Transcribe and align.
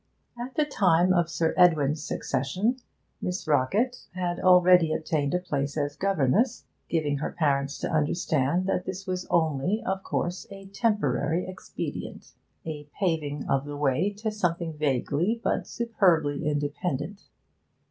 At 0.35 0.55
the 0.55 0.65
time 0.65 1.13
of 1.13 1.29
Sir 1.29 1.53
Edwin's 1.55 2.03
succession 2.03 2.77
Miss 3.21 3.47
Rockett 3.47 4.07
had 4.15 4.39
already 4.39 4.91
obtained 4.95 5.35
a 5.35 5.39
place 5.39 5.77
as 5.77 5.95
governess, 5.95 6.65
giving 6.89 7.17
her 7.19 7.31
parents 7.31 7.77
to 7.81 7.87
understand 7.91 8.65
that 8.65 8.85
this 8.85 9.05
was 9.05 9.27
only, 9.29 9.83
of 9.85 10.01
course, 10.01 10.47
a 10.49 10.65
temporary 10.69 11.45
expedient 11.45 12.33
a 12.65 12.89
paving 12.99 13.47
of 13.47 13.65
the 13.65 13.77
way 13.77 14.11
to 14.13 14.31
something 14.31 14.73
vaguely, 14.73 15.39
but 15.43 15.67
superbly, 15.67 16.47
independent. 16.47 17.21